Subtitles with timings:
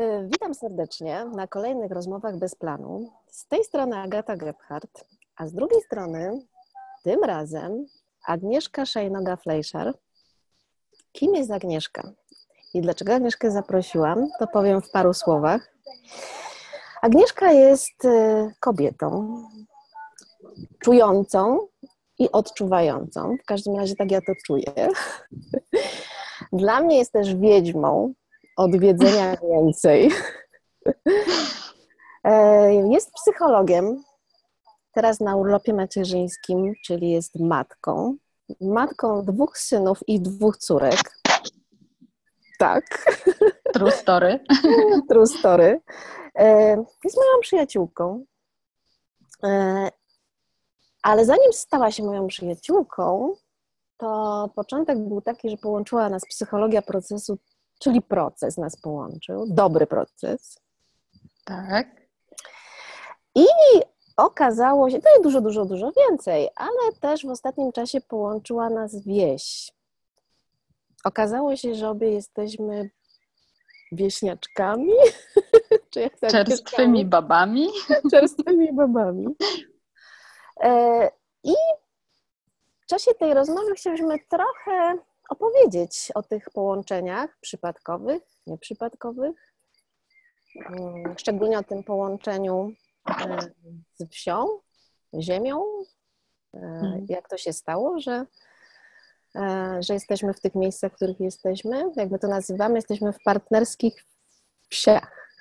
[0.00, 3.12] Y, witam serdecznie na kolejnych rozmowach bez planu.
[3.26, 5.04] Z tej strony Agata Gebhardt,
[5.36, 6.46] a z drugiej strony
[7.04, 7.86] tym razem
[8.26, 9.92] Agnieszka Szejnoga-Fleischer.
[11.12, 12.12] Kim jest Agnieszka?
[12.74, 15.72] I dlaczego Agnieszkę zaprosiłam, to powiem w paru słowach.
[17.02, 19.42] Agnieszka jest y, kobietą
[20.78, 21.58] czującą
[22.18, 23.36] i odczuwającą.
[23.42, 24.88] W każdym razie tak ja to czuję.
[26.52, 28.14] Dla mnie jest też wiedźmą,
[28.56, 30.10] od wiedzenia więcej.
[32.28, 34.04] E, jest psychologiem,
[34.92, 38.16] teraz na urlopie macierzyńskim, czyli jest matką.
[38.60, 41.18] Matką dwóch synów i dwóch córek.
[42.58, 42.84] Tak.
[43.72, 44.40] True story.
[45.08, 45.80] True story.
[46.38, 48.24] E, jest moją przyjaciółką.
[49.44, 49.88] E,
[51.02, 53.34] ale zanim stała się moją przyjaciółką,
[53.96, 57.38] to początek był taki, że połączyła nas psychologia procesu
[57.78, 60.58] czyli proces nas połączył, dobry proces.
[61.44, 61.86] Tak.
[63.34, 63.46] I
[64.16, 69.02] okazało się, to jest dużo, dużo, dużo więcej, ale też w ostatnim czasie połączyła nas
[69.06, 69.72] wieś.
[71.04, 72.90] Okazało się, że obie jesteśmy
[73.92, 74.92] wieśniaczkami.
[75.90, 77.68] Czy jak Czerstwymi babami.
[78.10, 79.26] Czerstwymi babami.
[81.44, 81.54] I
[82.80, 89.54] w czasie tej rozmowy chcieliśmy trochę opowiedzieć o tych połączeniach przypadkowych, nieprzypadkowych,
[90.70, 92.72] mm, szczególnie o tym połączeniu
[93.08, 93.38] e,
[93.94, 94.46] z wsią,
[95.20, 95.64] ziemią.
[96.54, 97.06] E, mhm.
[97.08, 98.26] Jak to się stało, że,
[99.34, 101.92] e, że jesteśmy w tych miejscach, w których jesteśmy?
[101.96, 104.04] Jak my to nazywamy, jesteśmy w partnerskich
[104.70, 105.32] wsiach.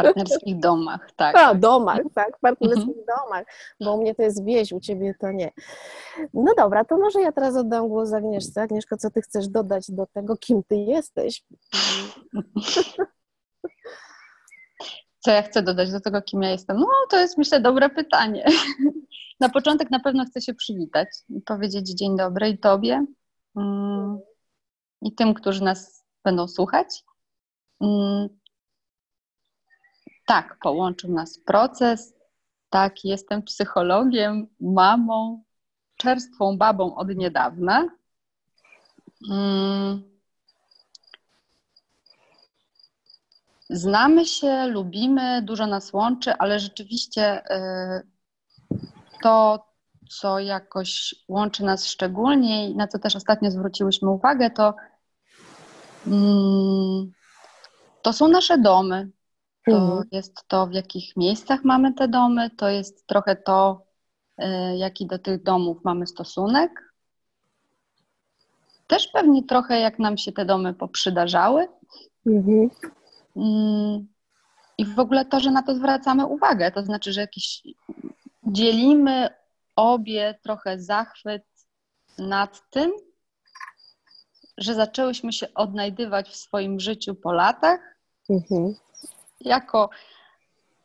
[0.00, 1.36] W partnerskich domach, tak.
[1.36, 3.06] A, domach, tak, w partnerskich mhm.
[3.06, 3.44] domach,
[3.80, 5.52] bo u mnie to jest wieś, u ciebie to nie.
[6.34, 8.62] No dobra, to może ja teraz oddam głos Agnieszce.
[8.62, 11.42] Agnieszko, co ty chcesz dodać do tego, kim ty jesteś?
[15.26, 16.76] Co ja chcę dodać do tego, kim ja jestem?
[16.80, 18.44] No, to jest myślę dobre pytanie.
[19.40, 23.06] Na początek na pewno chcę się przywitać i powiedzieć dzień dobry i tobie
[23.56, 24.18] mm,
[25.02, 27.04] i tym, którzy nas będą słuchać.
[30.26, 32.14] Tak, połączył nas proces.
[32.70, 35.42] Tak, jestem psychologiem, mamą,
[35.96, 37.88] czerstwą babą od niedawna.
[39.30, 40.02] Mm.
[43.70, 48.06] Znamy się, lubimy, dużo nas łączy, ale rzeczywiście y,
[49.22, 49.66] to,
[50.10, 54.74] co jakoś łączy nas szczególnie i na co też ostatnio zwróciłyśmy uwagę, to,
[56.06, 57.12] mm,
[58.02, 59.10] to są nasze domy,
[59.66, 60.08] to mhm.
[60.12, 63.86] jest to, w jakich miejscach mamy te domy, to jest trochę to,
[64.40, 64.44] y,
[64.76, 66.94] jaki do tych domów mamy stosunek.
[68.86, 71.68] Też pewnie trochę, jak nam się te domy poprzydarzały.
[72.26, 72.70] Mhm.
[73.36, 74.06] Mm,
[74.78, 77.62] I w ogóle to, że na to zwracamy uwagę, to znaczy, że jakiś
[78.46, 79.28] dzielimy
[79.76, 81.44] obie trochę zachwyt
[82.18, 82.92] nad tym,
[84.58, 87.80] że zaczęłyśmy się odnajdywać w swoim życiu po latach.
[88.30, 88.74] Mhm
[89.46, 89.90] jako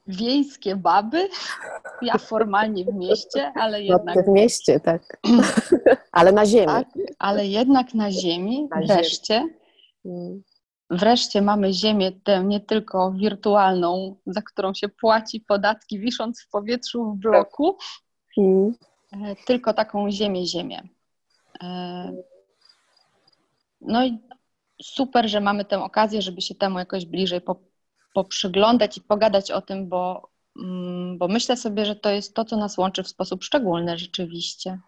[0.08, 1.30] wiejskie baby.
[2.02, 4.26] Ja formalnie w mieście, ale no, jednak.
[4.26, 5.18] W mieście, tak.
[6.12, 6.68] ale na ziemi.
[6.68, 6.88] Tak,
[7.20, 9.34] ale jednak na ziemi, na wreszcie.
[9.34, 9.54] Ziemi.
[10.06, 10.44] Mm.
[10.90, 17.06] Wreszcie mamy ziemię tę nie tylko wirtualną, za którą się płaci podatki, wisząc w powietrzu
[17.06, 17.78] w bloku.
[18.38, 20.84] E, tylko taką ziemię, ziemię.
[21.64, 22.12] E,
[23.82, 24.20] no i
[24.82, 27.42] super, że mamy tę okazję, żeby się temu jakoś bliżej
[28.14, 32.58] poprzyglądać i pogadać o tym, bo, mm, bo myślę sobie, że to jest to, co
[32.58, 34.80] nas łączy w sposób szczególny rzeczywiście.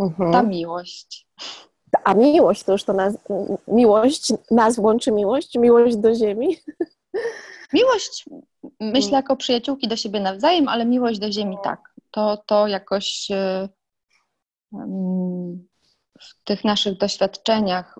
[0.00, 0.32] Mhm.
[0.32, 1.26] Ta miłość.
[2.04, 3.18] A miłość to już to nas,
[3.68, 6.56] miłość, nas łączy miłość, miłość do ziemi.
[7.72, 8.24] Miłość,
[8.80, 11.94] myślę, jako przyjaciółki do siebie nawzajem, ale miłość do ziemi tak.
[12.10, 13.68] To, to jakoś e,
[14.72, 15.68] mm,
[16.20, 17.98] w tych naszych doświadczeniach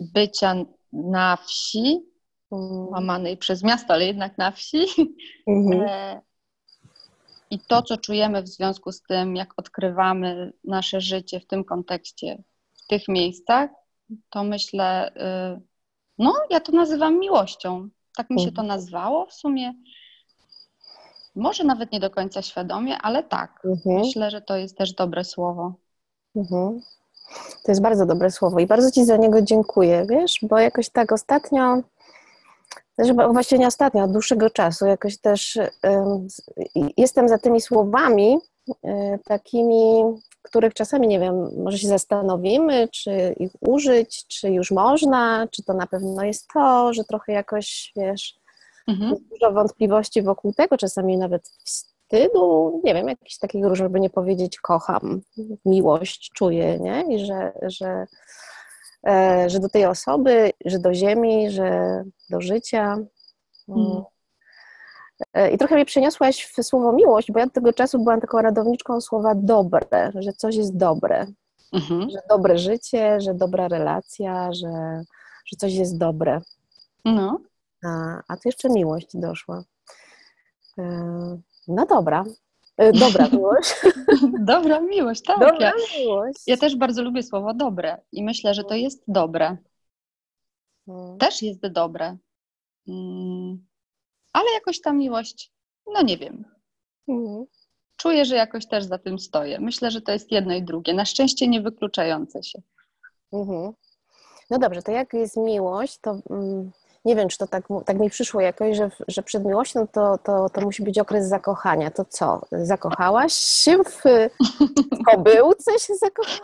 [0.00, 0.54] bycia
[0.92, 2.13] na wsi
[2.90, 4.86] łamanej przez miasto, ale jednak na wsi.
[5.46, 5.82] Mhm.
[5.88, 6.20] E,
[7.50, 12.42] I to, co czujemy w związku z tym, jak odkrywamy nasze życie w tym kontekście,
[12.72, 13.70] w tych miejscach,
[14.30, 15.12] to myślę,
[15.56, 15.60] y,
[16.18, 17.88] no, ja to nazywam miłością.
[18.16, 18.68] Tak mi się to mhm.
[18.68, 19.74] nazwało w sumie.
[21.36, 23.60] Może nawet nie do końca świadomie, ale tak.
[23.64, 23.96] Mhm.
[23.96, 25.74] Myślę, że to jest też dobre słowo.
[26.36, 26.80] Mhm.
[27.64, 31.12] To jest bardzo dobre słowo i bardzo Ci za niego dziękuję, wiesz, bo jakoś tak
[31.12, 31.82] ostatnio
[32.96, 35.58] też właściwie nie ostatnio, od dłuższego czasu jakoś też
[36.96, 38.38] jestem za tymi słowami
[38.84, 40.02] e, takimi
[40.44, 45.74] których czasami, nie wiem, może się zastanowimy, czy ich użyć, czy już można, czy to
[45.74, 48.34] na pewno jest to, że trochę jakoś, wiesz,
[48.88, 49.14] mhm.
[49.30, 55.20] dużo wątpliwości wokół tego, czasami nawet wstydu, nie wiem, jakiś takiego, żeby nie powiedzieć kocham,
[55.64, 57.16] miłość czuję, nie?
[57.16, 58.06] I że, że,
[59.46, 62.98] że do tej osoby, że do ziemi, że do życia.
[63.68, 64.04] Mhm.
[65.34, 68.42] E, I trochę mnie przeniosłaś w słowo miłość, bo ja od tego czasu byłam taką
[68.42, 71.26] radowniczką słowa dobre, że coś jest dobre.
[71.72, 72.10] Mhm.
[72.10, 75.02] Że dobre życie, że dobra relacja, że,
[75.46, 76.40] że coś jest dobre.
[77.04, 77.40] No.
[77.84, 79.64] A, a tu jeszcze miłość doszła.
[80.78, 80.84] E,
[81.68, 82.24] no dobra.
[82.76, 83.74] E, dobra miłość.
[84.52, 85.38] dobra miłość, tak.
[85.38, 86.42] Dobra miłość.
[86.46, 89.56] Ja też bardzo lubię słowo dobre i myślę, że to jest dobre.
[90.86, 91.18] Hmm.
[91.18, 92.16] Też jest dobre.
[92.88, 93.64] Mm
[94.34, 95.52] ale jakoś ta miłość,
[95.86, 96.44] no nie wiem.
[97.08, 97.44] Mhm.
[97.96, 99.60] Czuję, że jakoś też za tym stoję.
[99.60, 100.94] Myślę, że to jest jedno i drugie.
[100.94, 102.62] Na szczęście nie wykluczające się.
[103.32, 103.72] Mhm.
[104.50, 106.70] No dobrze, to jak jest miłość, to mm,
[107.04, 110.48] nie wiem, czy to tak, tak mi przyszło jakoś, że, że przed miłością to, to,
[110.48, 111.90] to musi być okres zakochania.
[111.90, 112.40] To co?
[112.52, 114.02] Zakochałaś się w,
[115.10, 116.40] kobyłce się zakochałaś?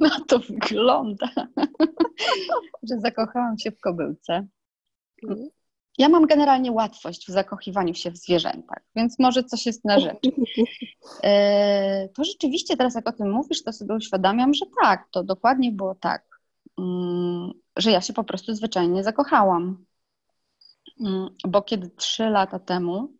[0.00, 1.28] Na to wygląda,
[2.82, 4.46] że zakochałam się w kobyłce.
[5.22, 5.48] Mhm.
[5.98, 10.18] Ja mam generalnie łatwość w zakochiwaniu się w zwierzętach, więc może coś jest na rzecz.
[11.22, 15.72] E, to rzeczywiście teraz, jak o tym mówisz, to sobie uświadamiam, że tak, to dokładnie
[15.72, 16.22] było tak,
[16.78, 19.84] mm, że ja się po prostu zwyczajnie zakochałam.
[21.00, 23.12] Mm, bo kiedy trzy lata temu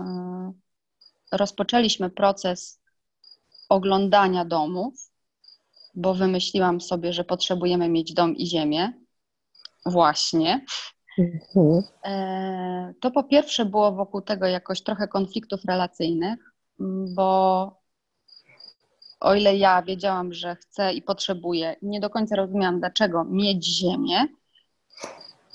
[0.00, 0.52] e,
[1.32, 2.80] rozpoczęliśmy proces
[3.68, 5.10] oglądania domów,
[5.94, 8.92] bo wymyśliłam sobie, że potrzebujemy mieć dom i ziemię,
[9.86, 10.64] właśnie,
[11.18, 11.82] Mhm.
[12.04, 16.54] E, to po pierwsze było wokół tego jakoś trochę konfliktów relacyjnych,
[17.14, 17.80] bo
[19.20, 24.26] o ile ja wiedziałam, że chcę i potrzebuję, nie do końca rozumiałam, dlaczego mieć ziemię,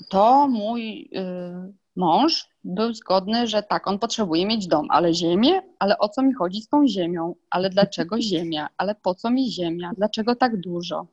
[0.08, 5.62] to mój y, mąż był zgodny, że tak, on potrzebuje mieć dom, ale ziemię?
[5.78, 7.34] Ale o co mi chodzi z tą ziemią?
[7.50, 8.68] Ale dlaczego ziemia?
[8.76, 9.92] Ale po co mi ziemia?
[9.96, 11.06] Dlaczego tak dużo?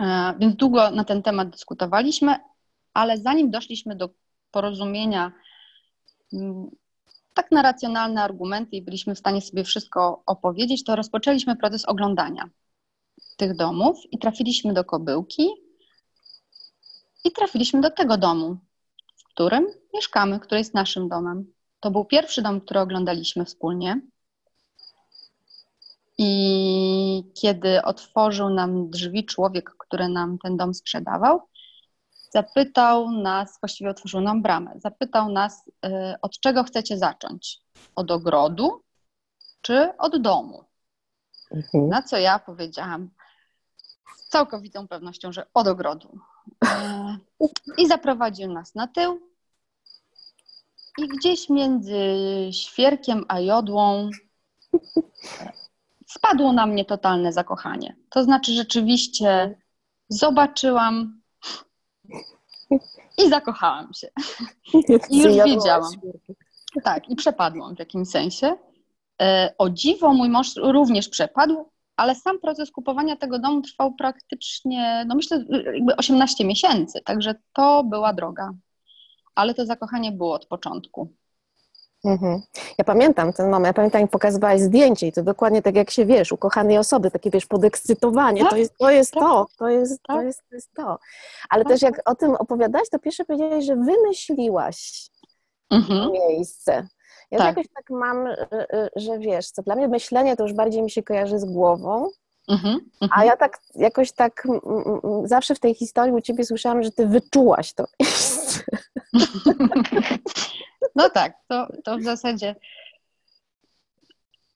[0.00, 2.36] E, więc długo na ten temat dyskutowaliśmy,
[2.94, 4.10] ale zanim doszliśmy do
[4.50, 5.32] porozumienia,
[6.32, 6.70] mm,
[7.38, 12.50] tak na racjonalne argumenty i byliśmy w stanie sobie wszystko opowiedzieć, to rozpoczęliśmy proces oglądania
[13.36, 15.48] tych domów i trafiliśmy do Kobyłki
[17.24, 18.56] i trafiliśmy do tego domu,
[19.16, 21.52] w którym mieszkamy, który jest naszym domem.
[21.80, 24.00] To był pierwszy dom, który oglądaliśmy wspólnie.
[26.18, 31.40] I kiedy otworzył nam drzwi człowiek, który nam ten dom sprzedawał,
[32.30, 35.90] zapytał nas, właściwie otworzył nam bramę, zapytał nas, y,
[36.22, 37.60] od czego chcecie zacząć?
[37.94, 38.82] Od ogrodu
[39.60, 40.64] czy od domu?
[41.50, 41.88] Mhm.
[41.88, 43.10] Na co ja powiedziałam
[44.16, 46.18] z całkowitą pewnością, że od ogrodu.
[46.64, 47.48] Y,
[47.78, 49.20] I zaprowadził nas na tył.
[50.98, 52.00] I gdzieś między
[52.52, 54.10] świerkiem a jodłą
[56.06, 57.96] spadło na mnie totalne zakochanie.
[58.10, 59.58] To znaczy, rzeczywiście
[60.08, 61.17] zobaczyłam
[63.18, 64.08] i zakochałam się.
[65.10, 65.92] I już wiedziałam.
[66.84, 68.56] Tak, i przepadłam w jakimś sensie.
[69.22, 75.04] E, o dziwo, mój mąż również przepadł, ale sam proces kupowania tego domu trwał praktycznie,
[75.08, 75.44] no myślę,
[75.74, 78.50] jakby 18 miesięcy, także to była droga.
[79.34, 81.12] Ale to zakochanie było od początku.
[82.04, 82.42] Mhm.
[82.78, 86.06] Ja pamiętam ten moment, ja pamiętam jak pokazywałaś zdjęcie i to dokładnie tak jak się
[86.06, 90.02] wiesz, ukochanej osoby, takie wiesz, podekscytowanie, tak, to jest to, jest tak, to, to jest,
[90.02, 90.16] tak.
[90.16, 90.98] to jest, to jest to.
[91.48, 91.72] Ale tak.
[91.72, 95.10] też jak o tym opowiadałaś, to pierwsze powiedziałaś, że wymyśliłaś
[95.70, 96.12] mhm.
[96.12, 96.88] miejsce.
[97.30, 97.46] Ja tak.
[97.46, 98.28] jakoś tak mam,
[98.96, 102.10] że wiesz, co dla mnie myślenie to już bardziej mi się kojarzy z głową,
[102.48, 103.26] Mhm, A mhm.
[103.26, 104.48] ja tak jakoś tak
[105.24, 108.62] zawsze w tej historii u ciebie słyszałam, że ty wyczułaś to miejsce.
[110.94, 112.54] No tak, to, to w zasadzie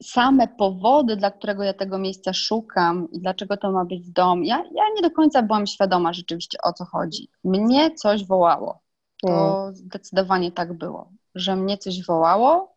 [0.02, 4.56] same powody, dla którego ja tego miejsca szukam i dlaczego to ma być dom, ja,
[4.56, 7.28] ja nie do końca byłam świadoma rzeczywiście o co chodzi.
[7.44, 8.80] Mnie coś wołało.
[9.22, 9.74] To mm.
[9.74, 12.76] zdecydowanie tak było, że mnie coś wołało.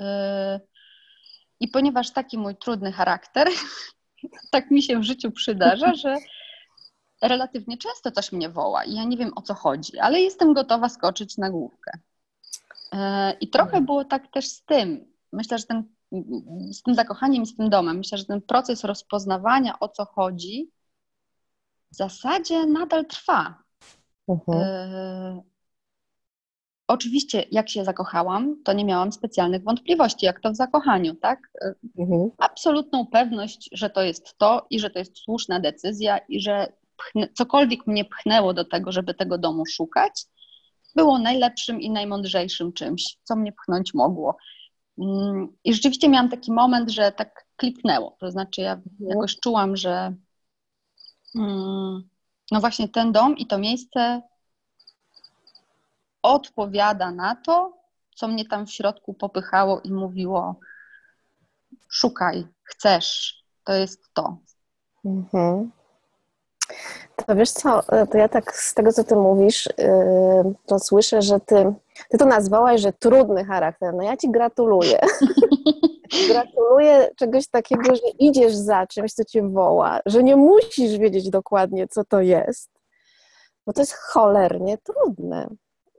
[0.00, 0.06] Yy,
[1.60, 3.48] I ponieważ taki mój trudny charakter,
[4.50, 6.16] tak mi się w życiu przydarza, że
[7.22, 10.88] relatywnie często coś mnie woła i ja nie wiem o co chodzi, ale jestem gotowa
[10.88, 11.90] skoczyć na główkę.
[12.92, 13.86] E, I trochę mhm.
[13.86, 15.12] było tak też z tym.
[15.32, 15.84] Myślę, że ten,
[16.72, 20.70] z tym zakochaniem i z tym domem, myślę, że ten proces rozpoznawania o co chodzi
[21.92, 23.62] w zasadzie nadal trwa.
[24.28, 25.40] Uh-huh.
[26.88, 31.40] Oczywiście, jak się zakochałam, to nie miałam specjalnych wątpliwości, jak to w zakochaniu, tak?
[31.98, 32.30] Mhm.
[32.38, 37.28] Absolutną pewność, że to jest to i że to jest słuszna decyzja i że pchnę,
[37.34, 40.24] cokolwiek mnie pchnęło do tego, żeby tego domu szukać,
[40.96, 44.36] było najlepszym i najmądrzejszym czymś, co mnie pchnąć mogło.
[44.98, 48.16] Mm, I rzeczywiście miałam taki moment, że tak kliknęło.
[48.20, 49.10] To znaczy, ja mhm.
[49.10, 50.14] jakoś czułam, że
[51.34, 52.08] mm,
[52.50, 54.22] no właśnie ten dom i to miejsce
[56.26, 57.76] odpowiada na to,
[58.14, 60.60] co mnie tam w środku popychało i mówiło:
[61.88, 64.36] szukaj, chcesz, to jest to.
[65.04, 65.70] Mhm.
[67.16, 71.40] To wiesz co, to ja tak z tego, co ty mówisz, yy, to słyszę, że
[71.40, 71.74] ty,
[72.08, 73.94] ty to nazwałaś, że trudny charakter.
[73.94, 75.00] No ja ci gratuluję.
[76.32, 81.88] gratuluję czegoś takiego, że idziesz za czymś, co cię woła, że nie musisz wiedzieć dokładnie,
[81.88, 82.70] co to jest.
[83.66, 85.48] Bo to jest cholernie trudne.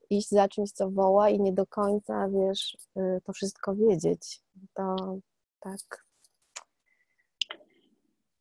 [0.09, 4.41] Iść za czymś, co woła i nie do końca, wiesz, yy, to wszystko wiedzieć.
[4.73, 4.95] To
[5.59, 6.07] tak,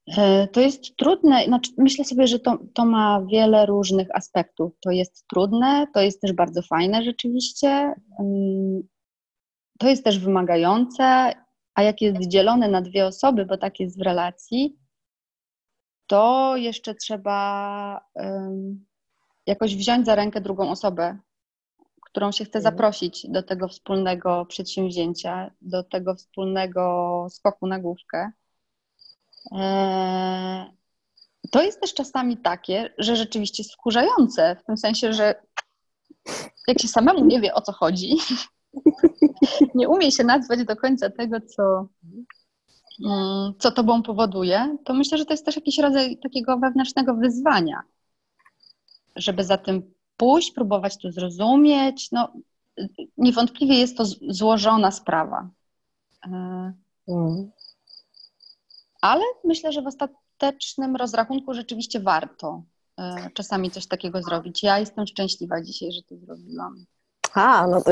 [0.07, 4.73] E, to jest trudne, znaczy myślę sobie, że to, to ma wiele różnych aspektów.
[4.81, 7.95] To jest trudne, to jest też bardzo fajne rzeczywiście,
[9.79, 11.33] to jest też wymagające,
[11.75, 14.77] a jak jest dzielone na dwie osoby, bo tak jest w relacji,
[16.07, 18.01] to jeszcze trzeba
[19.47, 21.19] jakoś wziąć za rękę drugą osobę,
[22.17, 22.75] którą się chce mhm.
[22.75, 28.31] zaprosić do tego wspólnego przedsięwzięcia, do tego wspólnego skoku na główkę.
[29.53, 30.67] E,
[31.51, 35.35] to jest też czasami takie, że rzeczywiście wkurzające, w tym sensie, że
[36.69, 38.17] jak się samemu nie wie o co chodzi,
[39.75, 41.87] nie umie się nazwać do końca tego, co,
[43.07, 47.83] mm, co tobą powoduje, to myślę, że to jest też jakiś rodzaj takiego wewnętrznego wyzwania,
[49.17, 52.13] żeby za tym pójść, próbować to zrozumieć.
[52.13, 52.33] No,
[53.19, 55.49] niewątpliwie jest to złożona sprawa.
[56.27, 56.73] E,
[57.09, 57.51] mm
[59.01, 62.63] ale myślę, że w ostatecznym rozrachunku rzeczywiście warto
[62.99, 64.63] e, czasami coś takiego zrobić.
[64.63, 66.85] Ja jestem szczęśliwa dzisiaj, że to zrobiłam.
[67.35, 67.83] A, no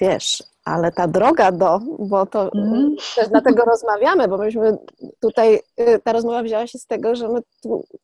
[0.00, 2.96] wiesz, ale ta droga do, bo to mm.
[3.16, 4.78] też dlatego rozmawiamy, bo myśmy
[5.20, 7.40] tutaj, y, ta rozmowa wzięła się z tego, że my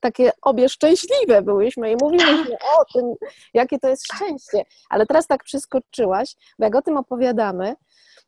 [0.01, 3.15] takie obie szczęśliwe byłyśmy i mówiliśmy o tym,
[3.55, 4.65] jakie to jest szczęście.
[4.91, 7.75] Ale teraz tak przeskoczyłaś, bo jak o tym opowiadamy,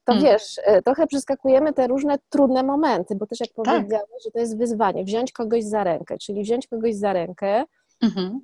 [0.04, 0.24] to hmm.
[0.24, 3.64] wiesz, e, trochę przeskakujemy te różne trudne momenty, bo też jak tak.
[3.64, 7.64] powiedziałeś, że to jest wyzwanie, wziąć kogoś za rękę, czyli wziąć kogoś za rękę,
[8.02, 8.40] mhm.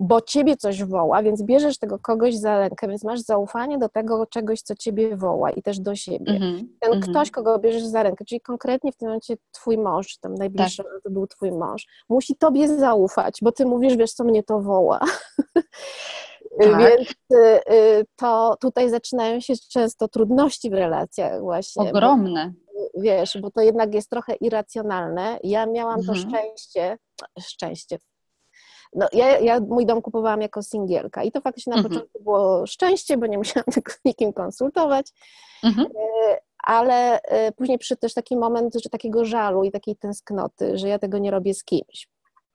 [0.00, 4.26] Bo ciebie coś woła, więc bierzesz tego kogoś za rękę, więc masz zaufanie do tego
[4.26, 6.32] czegoś, co ciebie woła i też do siebie.
[6.32, 6.68] Mhm.
[6.80, 7.12] Ten mhm.
[7.12, 11.02] ktoś, kogo bierzesz za rękę, czyli konkretnie w tym momencie twój mąż, tam najbliższy tak.
[11.04, 15.00] to był twój mąż, musi tobie zaufać, bo ty mówisz, wiesz co, mnie to woła.
[16.60, 16.78] Tak.
[16.78, 21.90] Więc y, y, to tutaj zaczynają się często trudności w relacjach właśnie.
[21.90, 22.52] Ogromne.
[22.74, 25.38] Bo, wiesz, bo to jednak jest trochę irracjonalne.
[25.42, 26.06] Ja miałam mhm.
[26.06, 26.98] to szczęście,
[27.40, 27.98] szczęście.
[28.94, 31.94] No, ja, ja mój dom kupowałam jako singielka i to faktycznie na mhm.
[31.94, 35.10] początku było szczęście, bo nie musiałam tego z nikim konsultować,
[35.64, 35.86] mhm.
[35.86, 37.20] Y, ale
[37.56, 41.30] później przyszedł też taki moment, że takiego żalu i takiej tęsknoty, że ja tego nie
[41.30, 42.08] robię z kimś.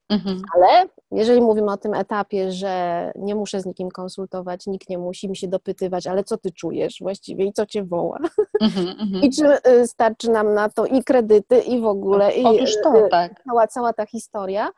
[0.10, 0.42] Mhm.
[0.56, 5.30] Ale jeżeli mówimy o tym etapie, że nie muszę z nikim konsultować, nikt nie musi
[5.30, 8.20] mi się dopytywać, ale co ty czujesz właściwie i co cię woła?
[8.62, 9.24] Mhm, mhm.
[9.24, 12.44] I czy y, starczy nam na to i kredyty, i w ogóle, i
[12.84, 13.44] to, y, tak.
[13.44, 14.70] cała, cała ta historia,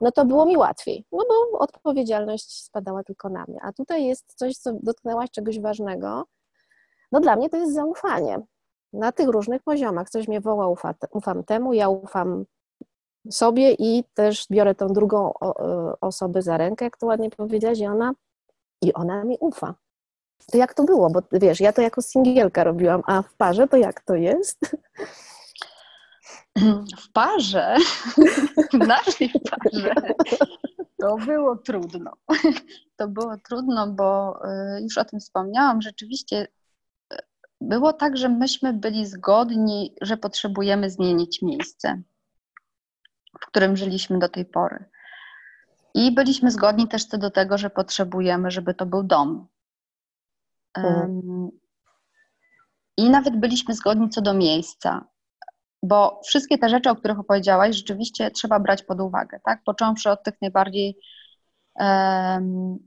[0.00, 3.58] no to było mi łatwiej, no bo odpowiedzialność spadała tylko na mnie.
[3.62, 6.24] A tutaj jest coś, co dotknęłaś czegoś ważnego.
[7.12, 8.38] No dla mnie to jest zaufanie
[8.92, 10.10] na tych różnych poziomach.
[10.10, 12.44] Coś mnie woła, ufa, ufam temu, ja ufam
[13.30, 15.52] sobie i też biorę tą drugą e,
[16.00, 18.12] osobę za rękę, jak to ładnie powiedziałaś, i ona,
[18.82, 19.74] i ona mi ufa.
[20.52, 21.10] To jak to było?
[21.10, 24.58] Bo wiesz, ja to jako singielka robiłam, a w parze to jak to jest?
[26.98, 27.76] W parze,
[28.72, 29.94] w naszej parze,
[31.00, 32.12] to było trudno.
[32.96, 35.82] To było trudno, bo e, już o tym wspomniałam.
[35.82, 36.48] Rzeczywiście
[37.12, 37.18] e,
[37.60, 42.02] było tak, że myśmy byli zgodni, że potrzebujemy zmienić miejsce
[43.40, 44.84] w którym żyliśmy do tej pory.
[45.94, 49.46] I byliśmy zgodni też co do tego, że potrzebujemy, żeby to był dom.
[50.76, 51.48] Um,
[52.96, 55.04] I nawet byliśmy zgodni co do miejsca,
[55.82, 59.62] bo wszystkie te rzeczy, o których opowiedziałaś, rzeczywiście trzeba brać pod uwagę, tak?
[59.64, 60.98] Począwszy od tych najbardziej
[61.74, 62.78] um,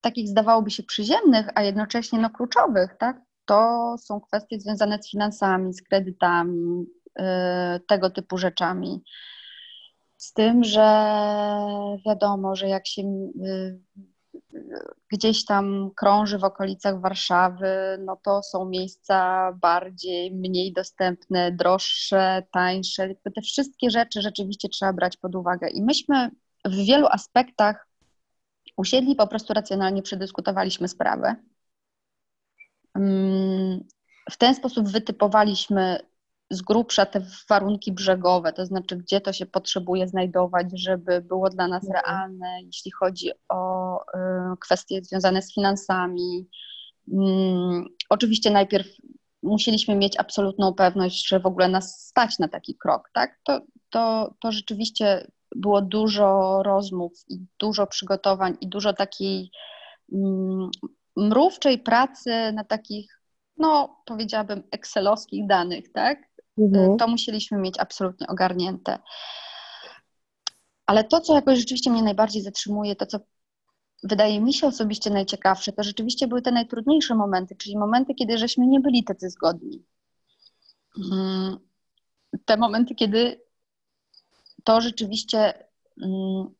[0.00, 3.20] takich zdawałoby się przyziemnych, a jednocześnie no, kluczowych, tak?
[3.44, 6.86] To są kwestie związane z finansami, z kredytami,
[7.18, 7.24] yy,
[7.88, 9.02] tego typu rzeczami.
[10.24, 10.80] Z tym, że
[12.06, 13.80] wiadomo, że jak się y,
[15.08, 23.14] gdzieś tam krąży w okolicach Warszawy, no to są miejsca bardziej, mniej dostępne, droższe, tańsze.
[23.34, 25.68] Te wszystkie rzeczy rzeczywiście trzeba brać pod uwagę.
[25.68, 26.30] I myśmy
[26.64, 27.88] w wielu aspektach
[28.76, 31.36] usiedli, po prostu racjonalnie przedyskutowaliśmy sprawę.
[32.94, 33.84] Mm,
[34.30, 36.13] w ten sposób wytypowaliśmy
[36.50, 41.68] z grubsza te warunki brzegowe, to znaczy gdzie to się potrzebuje znajdować, żeby było dla
[41.68, 42.04] nas mhm.
[42.04, 46.48] realne, jeśli chodzi o y, kwestie związane z finansami.
[47.12, 48.86] Mm, oczywiście najpierw
[49.42, 53.40] musieliśmy mieć absolutną pewność, że w ogóle nas stać na taki krok, tak?
[53.44, 53.60] To,
[53.90, 59.50] to, to rzeczywiście było dużo rozmów i dużo przygotowań i dużo takiej
[60.12, 60.70] mm,
[61.16, 63.20] mrówczej pracy na takich,
[63.56, 66.33] no powiedziałabym, excelowskich danych, tak?
[66.58, 66.96] Mhm.
[66.96, 68.98] To musieliśmy mieć absolutnie ogarnięte.
[70.86, 73.18] Ale to, co jakoś rzeczywiście mnie najbardziej zatrzymuje, to co
[74.02, 78.66] wydaje mi się osobiście najciekawsze, to rzeczywiście były te najtrudniejsze momenty, czyli momenty, kiedy żeśmy
[78.66, 79.84] nie byli tacy zgodni.
[81.12, 81.58] Mm,
[82.44, 83.40] te momenty, kiedy
[84.64, 85.68] to rzeczywiście
[86.02, 86.54] mm,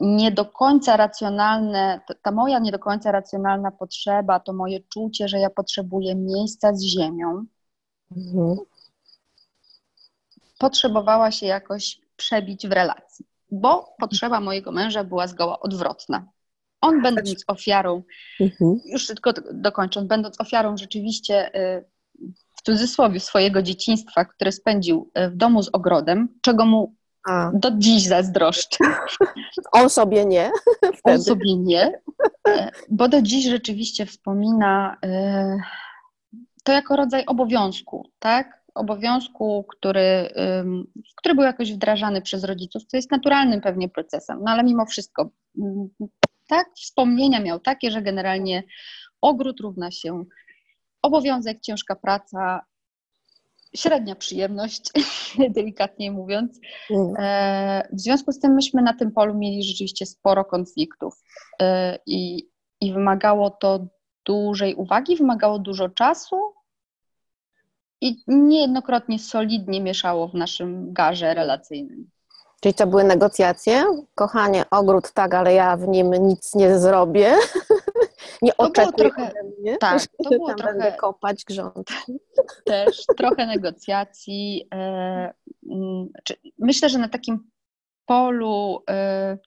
[0.00, 5.38] nie do końca racjonalne, ta moja nie do końca racjonalna potrzeba, to moje czucie, że
[5.38, 7.44] ja potrzebuję miejsca z ziemią,
[8.16, 8.56] mhm
[10.62, 16.26] potrzebowała się jakoś przebić w relacji, bo potrzeba mojego męża była zgoła odwrotna.
[16.80, 18.02] On będąc ofiarą,
[18.40, 18.80] mhm.
[18.86, 21.84] już tylko dokończąc, będąc ofiarą rzeczywiście y,
[22.56, 26.94] w cudzysłowie swojego dzieciństwa, które spędził y, w domu z ogrodem, czego mu
[27.28, 27.50] A.
[27.54, 28.78] do dziś zazdroszczę.
[29.72, 30.50] On sobie nie.
[30.98, 31.00] Wtedy.
[31.04, 32.00] On sobie nie,
[32.48, 35.60] e, bo do dziś rzeczywiście wspomina y,
[36.64, 38.61] to jako rodzaj obowiązku, tak?
[38.74, 40.28] Obowiązku, który,
[41.16, 45.30] który był jakoś wdrażany przez rodziców, co jest naturalnym pewnie procesem, no ale mimo wszystko,
[45.58, 45.88] mm,
[46.48, 48.62] tak, wspomnienia miał takie, że generalnie
[49.20, 50.24] ogród równa się
[51.02, 52.60] obowiązek, ciężka praca,
[53.76, 54.90] średnia przyjemność,
[55.56, 56.60] delikatnie mówiąc.
[56.90, 57.14] Mm.
[57.18, 61.22] E, w związku z tym myśmy na tym polu mieli rzeczywiście sporo konfliktów
[61.60, 62.48] e, i,
[62.80, 63.86] i wymagało to
[64.26, 66.36] dużej uwagi, wymagało dużo czasu,
[68.02, 72.10] i niejednokrotnie solidnie mieszało w naszym garze relacyjnym.
[72.60, 73.84] Czyli to były negocjacje?
[74.14, 77.34] Kochanie, ogród tak, ale ja w nim nic nie zrobię.
[78.42, 82.18] nie to oczekuj trochę, mnie, tak, to było tam trochę, będę kopać grządki.
[82.64, 84.68] Też trochę negocjacji.
[84.74, 85.34] E,
[85.70, 86.08] mm,
[86.58, 87.50] myślę, że na takim
[88.06, 89.38] polu, e,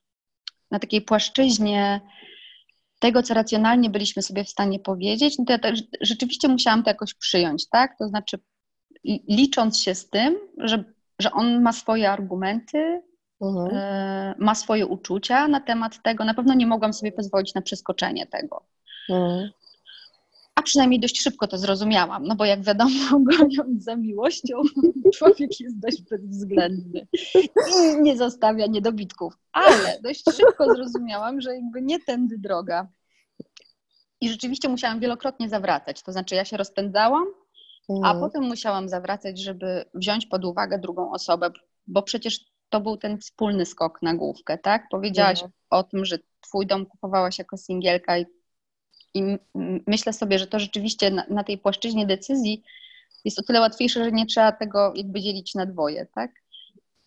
[0.72, 2.02] na takiej płaszczyźnie
[3.00, 6.90] tego, co racjonalnie byliśmy sobie w stanie powiedzieć, no to ja też rzeczywiście musiałam to
[6.90, 7.98] jakoś przyjąć, tak?
[8.00, 8.38] To znaczy,
[9.30, 10.84] licząc się z tym, że,
[11.20, 13.02] że on ma swoje argumenty,
[13.42, 13.78] mhm.
[13.78, 18.28] y, ma swoje uczucia na temat tego, na pewno nie mogłam sobie pozwolić na przeskoczenie
[18.28, 18.66] tego.
[19.10, 19.50] Mhm.
[20.66, 24.62] Przynajmniej dość szybko to zrozumiałam, no bo jak wiadomo, goniąc za miłością,
[25.16, 27.08] człowiek jest dość bezwzględny
[27.76, 29.38] i nie zostawia niedobitków.
[29.54, 32.88] Ale dość szybko zrozumiałam, że jakby nie tędy droga.
[34.22, 36.04] I rzeczywiście musiałam wielokrotnie zawracać.
[36.04, 37.26] To znaczy, ja się rozpędzałam,
[37.90, 38.20] a mhm.
[38.20, 41.52] potem musiałam zawracać, żeby wziąć pod uwagę drugą osobę,
[41.88, 44.88] bo przecież to był ten wspólny skok na główkę, tak?
[44.92, 45.52] Powiedziałaś mhm.
[45.70, 48.26] o tym, że twój dom kupowałaś jako singielka i
[49.16, 49.38] i
[49.88, 52.64] myślę sobie, że to rzeczywiście na, na, tej płaszczyźnie decyzji
[53.26, 56.32] jest o tyle łatwiejsze, że nie trzeba tego jakby dzielić na dwoje, tak?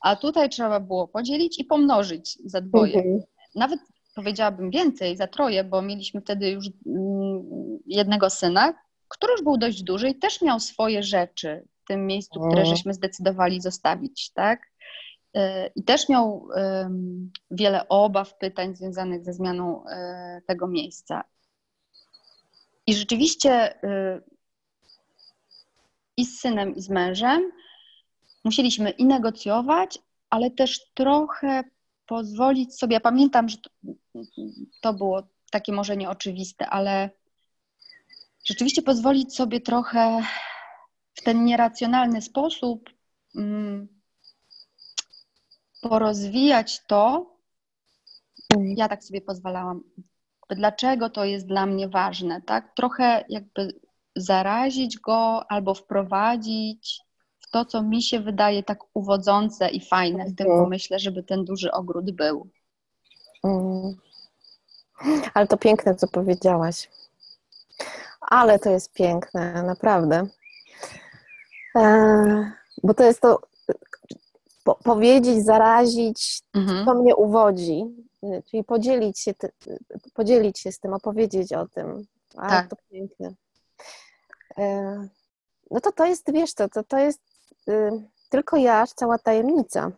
[0.01, 2.97] A tutaj trzeba było podzielić i pomnożyć za dwoje.
[2.97, 3.21] Mhm.
[3.55, 3.81] Nawet
[4.15, 6.67] powiedziałabym więcej, za troje, bo mieliśmy wtedy już
[7.87, 8.75] jednego syna,
[9.09, 12.95] który już był dość duży i też miał swoje rzeczy w tym miejscu, które żeśmy
[12.95, 14.61] zdecydowali zostawić, tak?
[15.37, 15.41] Y,
[15.77, 16.49] I też miał
[17.51, 21.25] wiele obaw, pytań związanych ze zmianą y, tego miejsca.
[22.89, 24.23] I rzeczywiście y,
[26.17, 27.53] i z synem, i z mężem
[28.45, 29.99] musieliśmy i negocjować,
[30.31, 31.65] ale też trochę
[32.07, 32.95] pozwolić sobie.
[32.95, 33.57] Ja pamiętam, że
[34.81, 37.11] to, było takie może nieoczywiste, ale
[38.45, 40.23] rzeczywiście pozwolić sobie trochę
[41.15, 42.91] w ten nieracjonalny sposób
[43.37, 43.89] mm,
[45.81, 47.33] porozwijać to.
[48.77, 49.83] Ja tak sobie pozwalałam
[50.57, 52.75] dlaczego to jest dla mnie ważne, tak?
[52.75, 53.81] Trochę jakby
[54.17, 57.01] zarazić go albo wprowadzić
[57.41, 60.65] w to, co mi się wydaje tak uwodzące i fajne w tym mhm.
[60.65, 62.49] pomyśle, żeby ten duży ogród był.
[63.45, 63.97] Mm.
[65.35, 66.91] Ale to piękne, co powiedziałaś.
[68.21, 70.27] Ale to jest piękne, naprawdę.
[71.77, 73.41] E, bo to jest to
[74.65, 76.87] po, powiedzieć, zarazić, mhm.
[76.87, 77.85] to mnie uwodzi.
[78.25, 79.35] Y, czyli podzielić się,
[80.15, 82.07] podzielić się z tym, opowiedzieć o tym.
[82.37, 82.69] A, tak.
[82.69, 83.35] to piękne.
[84.59, 85.09] E,
[85.71, 87.21] no to to jest, wiesz, to, to, to jest
[87.69, 87.91] y,
[88.31, 89.93] tylko ja, cała tajemnica,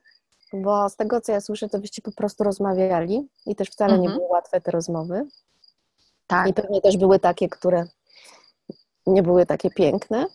[0.52, 4.02] bo z tego, co ja słyszę, to byście po prostu rozmawiali i też wcale mhm.
[4.02, 5.28] nie były łatwe te rozmowy.
[6.26, 6.48] Tak.
[6.48, 7.86] I pewnie też były takie, które
[9.06, 10.26] nie były takie piękne.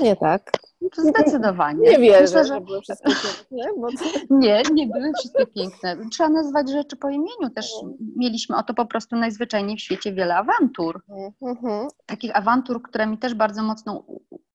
[0.00, 0.50] Nie tak.
[0.96, 1.90] Zdecydowanie.
[1.90, 2.60] Nie wierzę, Myślę, że...
[2.60, 3.72] były wszystkie piękne.
[3.80, 3.88] Bo...
[4.30, 5.96] Nie, nie były wszystkie piękne.
[6.10, 7.50] Trzeba nazwać rzeczy po imieniu.
[7.54, 7.70] Też
[8.16, 11.02] mieliśmy o to po prostu najzwyczajniej w świecie wiele awantur.
[11.42, 11.88] Mhm.
[12.06, 14.04] Takich awantur, które mi też bardzo mocno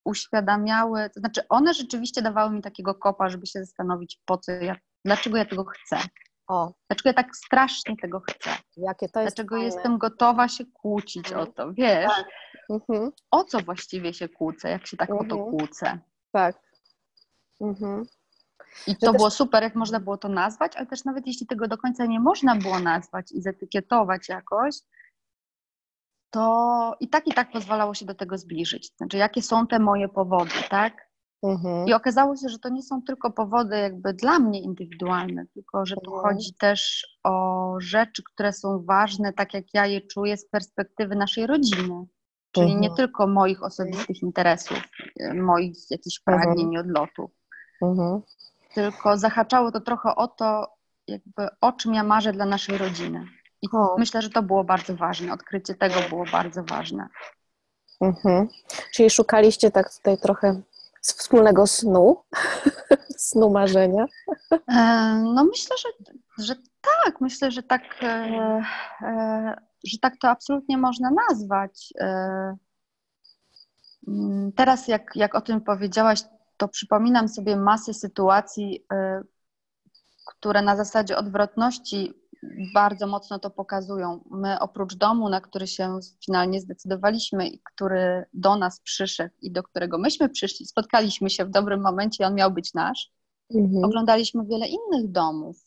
[0.06, 4.76] uświadamiały, to znaczy one rzeczywiście dawały mi takiego kopa, żeby się zastanowić, po co ja,
[5.06, 5.98] dlaczego ja tego chcę.
[6.48, 6.74] O.
[6.90, 8.50] Dlaczego ja tak strasznie tego chcę?
[8.78, 9.66] Jakie to jest Dlaczego fajne.
[9.66, 12.12] jestem gotowa się kłócić o to, wiesz?
[12.16, 12.26] Tak.
[12.70, 13.12] Mhm.
[13.32, 15.26] O co właściwie się kłócę, jak się tak mhm.
[15.26, 15.58] o to mhm.
[15.58, 16.00] kłócę?
[16.32, 16.56] Tak.
[17.62, 18.06] Mhm.
[18.88, 19.18] I to też...
[19.18, 22.20] było super, jak można było to nazwać, ale też nawet jeśli tego do końca nie
[22.20, 24.76] można było nazwać i zetykietować jakoś,
[26.30, 28.92] to i tak i tak pozwalało się do tego zbliżyć.
[28.98, 31.05] Znaczy, jakie są te moje powody, tak?
[31.44, 31.88] Mhm.
[31.88, 35.96] I okazało się, że to nie są tylko powody jakby dla mnie indywidualne, tylko że
[35.96, 36.36] tu mhm.
[36.36, 41.48] chodzi też o rzeczy, które są ważne, tak jak ja je czuję z perspektywy naszej
[41.48, 42.06] rodziny.
[42.52, 42.82] Czyli mhm.
[42.82, 44.82] nie tylko moich osobistych interesów,
[45.20, 47.32] e, moich jakichś pragnień i odlotów.
[48.74, 50.68] Tylko zahaczało to trochę o to,
[51.08, 53.26] jakby o czym ja marzę dla naszej rodziny.
[53.62, 53.96] I o.
[53.98, 55.34] myślę, że to było bardzo ważne.
[55.34, 57.08] Odkrycie tego było bardzo ważne.
[58.02, 58.48] Mhm.
[58.94, 60.62] Czyli szukaliście tak tutaj trochę
[61.14, 62.24] wspólnego snu,
[63.18, 64.06] snu marzenia?
[64.52, 64.82] E,
[65.36, 66.16] no myślę, że,
[66.46, 67.22] że tak.
[67.22, 68.62] Myślę, że tak, e,
[69.02, 71.94] e, że tak to absolutnie można nazwać.
[74.08, 76.22] Mm, teraz jak, jak o tym powiedziałaś,
[76.58, 78.86] to przypominam sobie masę sytuacji,
[80.26, 82.14] które na zasadzie odwrotności
[82.74, 84.24] bardzo mocno to pokazują.
[84.32, 89.64] My oprócz domu, na który się finalnie zdecydowaliśmy i który do nas przyszedł i do
[89.64, 93.12] którego myśmy przyszli, spotkaliśmy się w dobrym momencie i on miał być nasz,
[93.56, 93.84] mhm.
[93.84, 95.58] oglądaliśmy wiele innych domów.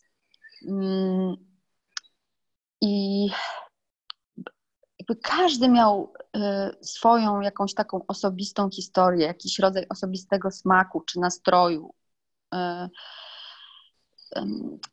[0.69, 1.35] Mm,
[2.81, 3.27] I
[4.99, 6.39] jakby każdy miał y,
[6.85, 11.93] swoją jakąś taką osobistą historię, jakiś rodzaj osobistego smaku czy nastroju.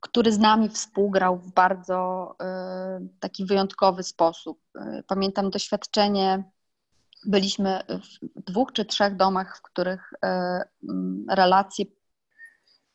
[0.01, 4.61] Który z nami współgrał w bardzo e, taki wyjątkowy sposób.
[4.75, 6.45] E, pamiętam doświadczenie,
[7.27, 7.81] byliśmy
[8.37, 10.61] w dwóch czy trzech domach, w których e,
[11.31, 11.85] relacje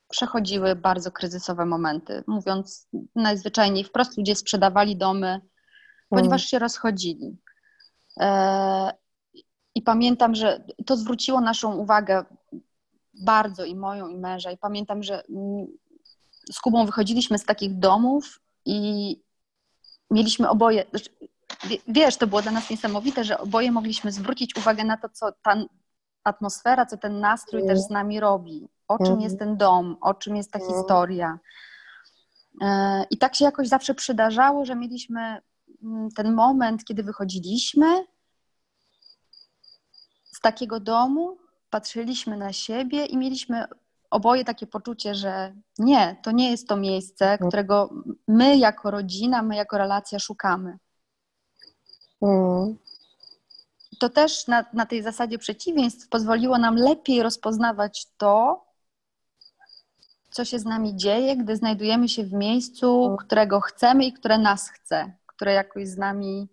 [0.10, 2.23] przechodziły bardzo kryzysowe momenty.
[2.27, 5.41] Mówiąc najzwyczajniej wprost, ludzie sprzedawali domy,
[6.10, 7.38] ponieważ się rozchodzili.
[9.75, 12.25] I pamiętam, że to zwróciło naszą uwagę
[13.13, 14.51] bardzo i moją, i męża.
[14.51, 15.23] I pamiętam, że
[16.51, 19.17] z Kubą wychodziliśmy z takich domów i
[20.12, 21.10] mieliśmy oboje, znaczy,
[21.88, 25.56] wiesz, to było dla nas niesamowite, że oboje mogliśmy zwrócić uwagę na to, co ta
[26.23, 29.21] atmosfera, co ten nastrój też z nami robi, o czym mhm.
[29.21, 30.77] jest ten dom, o czym jest ta mhm.
[30.77, 31.39] historia.
[32.62, 35.41] E, I tak się jakoś zawsze przydarzało, że mieliśmy
[35.84, 38.06] mm, ten moment, kiedy wychodziliśmy
[40.23, 41.38] z takiego domu,
[41.69, 43.65] patrzyliśmy na siebie i mieliśmy
[44.12, 47.47] oboje takie poczucie, że nie, to nie jest to miejsce, mm.
[47.47, 47.89] którego
[48.28, 50.78] my jako rodzina, my jako relacja szukamy.
[52.21, 52.78] Mm.
[54.00, 58.65] To też na, na tej zasadzie przeciwieństw pozwoliło nam lepiej rozpoznawać to,
[60.32, 63.17] co się z nami dzieje, gdy znajdujemy się w miejscu, mm.
[63.17, 66.47] którego chcemy i które nas chce, które jakoś z nami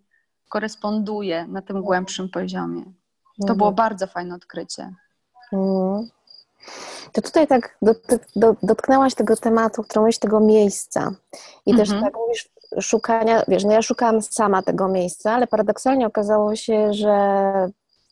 [0.49, 2.83] koresponduje na tym głębszym poziomie.
[3.47, 3.75] To było mhm.
[3.75, 4.93] bardzo fajne odkrycie.
[7.11, 7.77] To tutaj tak
[8.63, 11.11] dotknęłaś tego tematu, którą mówisz, tego miejsca.
[11.65, 12.03] I też mhm.
[12.03, 12.49] tak mówisz,
[12.81, 17.09] szukania, wiesz, no ja szukałam sama tego miejsca, ale paradoksalnie okazało się, że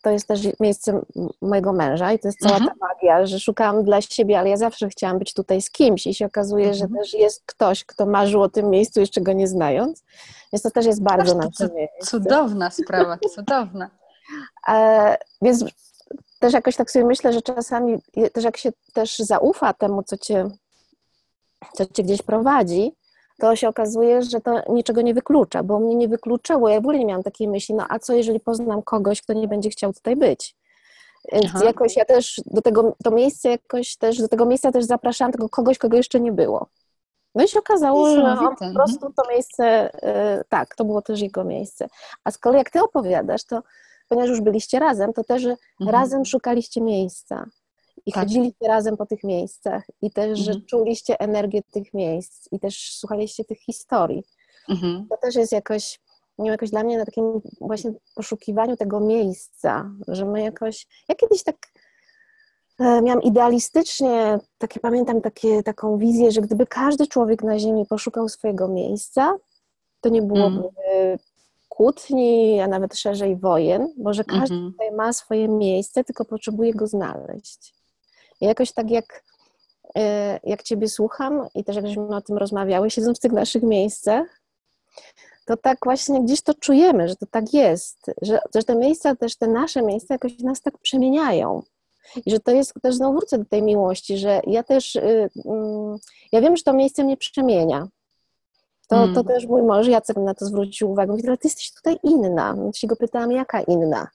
[0.02, 1.00] to jest też miejsce
[1.42, 2.70] mojego męża i to jest cała mhm.
[2.70, 6.14] ta magia, że szukałam dla siebie, ale ja zawsze chciałam być tutaj z kimś i
[6.14, 7.02] się okazuje, że mhm.
[7.02, 10.04] też jest ktoś, kto marzył o tym miejscu jeszcze go nie znając,
[10.52, 12.06] więc to też jest bardzo nasze miejsce.
[12.06, 13.90] Cudowna sprawa, cudowna.
[14.68, 15.64] E, więc
[16.38, 17.98] też jakoś tak sobie myślę, że czasami
[18.32, 20.50] też jak się też zaufa temu, co cię,
[21.72, 22.92] co cię gdzieś prowadzi,
[23.38, 26.98] to się okazuje, że to niczego nie wyklucza, bo mnie nie wykluczało, ja w ogóle
[26.98, 30.16] nie miałam takiej myśli, no a co jeżeli poznam kogoś, kto nie będzie chciał tutaj
[30.16, 30.56] być?
[31.32, 35.32] Więc jakoś ja też do tego to miejsce jakoś też, do tego miejsca też zapraszałam
[35.32, 36.66] tego kogoś, kogo jeszcze nie było.
[37.34, 39.90] No i się okazało, że on po prostu to miejsce,
[40.40, 41.88] y, tak, to było też jego miejsce.
[42.24, 43.62] A z kolei jak ty opowiadasz, to
[44.08, 45.58] ponieważ już byliście razem, to też mhm.
[45.80, 47.46] razem szukaliście miejsca
[48.06, 48.22] i tak.
[48.22, 50.66] chodziliście razem po tych miejscach i też, że mhm.
[50.66, 54.24] czuliście energię tych miejsc i też słuchaliście tych historii.
[54.68, 55.06] Mhm.
[55.10, 56.00] To też jest jakoś,
[56.38, 61.42] nie jakoś dla mnie na takim właśnie poszukiwaniu tego miejsca, że my jakoś, ja kiedyś
[61.42, 61.56] tak
[62.78, 68.28] e, miałam idealistycznie, takie pamiętam takie, taką wizję, że gdyby każdy człowiek na ziemi poszukał
[68.28, 69.36] swojego miejsca,
[70.00, 71.18] to nie byłoby mm.
[71.78, 74.72] Kłótni, a nawet szerzej wojen, bo że każdy mm -hmm.
[74.72, 77.74] tutaj ma swoje miejsce, tylko potrzebuje go znaleźć.
[78.40, 79.24] I jakoś tak jak,
[79.96, 84.40] e, jak Ciebie słucham i też jakśmy o tym rozmawiały, siedząc w tych naszych miejscach,
[85.46, 89.36] to tak właśnie gdzieś to czujemy, że to tak jest, że, że te miejsca, też
[89.36, 91.62] te nasze miejsca jakoś nas tak przemieniają.
[92.26, 95.96] I że to jest, też znowu wrócę do tej miłości, że ja też, y, mm,
[96.32, 97.88] ja wiem, że to miejsce mnie przemienia.
[98.88, 99.14] To, mm.
[99.14, 101.12] to też mój mąż Jacek na to zwrócił uwagę.
[101.12, 102.54] Mówi, ale ty jesteś tutaj inna.
[102.54, 104.08] No, się go pytałam, jaka inna?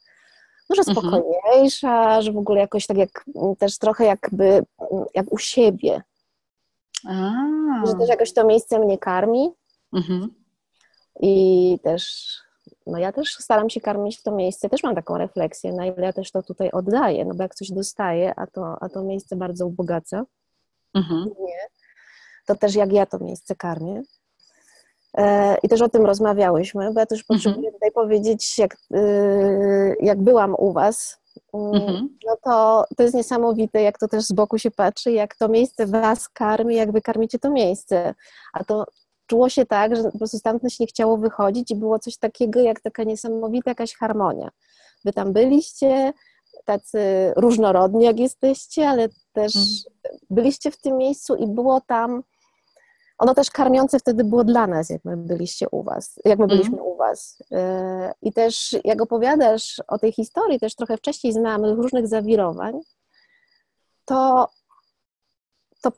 [0.69, 0.97] No, że mhm.
[0.97, 2.21] spokojniejsza, mm -hmm.
[2.21, 3.25] że w ogóle jakoś tak jak,
[3.57, 4.65] też trochę jakby,
[5.13, 6.01] jak u siebie.
[7.09, 7.31] A.
[7.87, 9.51] Że też jakoś to miejsce mnie karmi.
[9.93, 10.27] Mm -hmm.
[11.19, 12.33] I też,
[12.87, 16.13] no ja też staram się karmić to miejsce, też mam taką refleksję, na ile ja
[16.13, 19.67] też to tutaj oddaję, no bo jak coś dostaję, a to, a to miejsce bardzo
[19.67, 20.25] ubogaca,
[20.93, 21.25] mhm.
[21.39, 21.57] nie,
[22.45, 24.03] to też jak ja to miejsce karmię.
[25.17, 27.37] E, I też o tym rozmawiałyśmy, bo ja też mhm.
[27.37, 31.19] potrzebuję tutaj powiedzieć, jak, y, jak byłam u Was,
[31.53, 32.17] mm, mhm.
[32.27, 35.87] no to, to jest niesamowite, jak to też z boku się patrzy, jak to miejsce
[35.87, 38.13] Was karmi, jak Wy karmicie to miejsce.
[38.53, 38.85] A to
[39.27, 42.59] czuło się tak, że po prostu stamtąd się nie chciało wychodzić i było coś takiego
[42.59, 44.49] jak taka niesamowita jakaś harmonia.
[45.05, 46.13] Wy tam byliście,
[46.65, 50.19] tacy różnorodni jak jesteście, ale też mhm.
[50.29, 52.23] byliście w tym miejscu i było tam
[53.17, 56.77] ono też karmiące wtedy było dla nas, jak my byliście u was, jak my byliśmy
[56.77, 56.85] mm.
[56.85, 57.37] u was.
[57.51, 62.79] E, I też jak opowiadasz o tej historii, też trochę wcześniej znamy różnych zawirowań,
[64.05, 64.49] to,
[65.81, 65.91] to,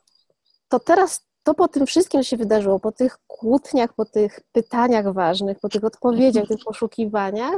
[0.69, 5.59] to teraz to po tym wszystkim się wydarzyło, po tych kłótniach, po tych pytaniach ważnych,
[5.59, 7.55] po tych odpowiedziach, tych poszukiwaniach,